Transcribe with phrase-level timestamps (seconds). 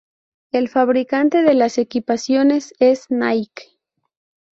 [0.51, 3.77] El fabricante de las equipaciones es Nike.